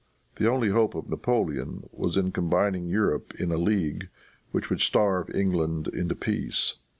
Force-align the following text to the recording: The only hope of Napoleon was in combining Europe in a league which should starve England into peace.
The 0.37 0.49
only 0.49 0.69
hope 0.69 0.95
of 0.95 1.07
Napoleon 1.11 1.87
was 1.91 2.17
in 2.17 2.31
combining 2.31 2.87
Europe 2.87 3.35
in 3.39 3.51
a 3.51 3.57
league 3.57 4.09
which 4.49 4.65
should 4.65 4.81
starve 4.81 5.29
England 5.29 5.87
into 5.89 6.15
peace. 6.15 6.77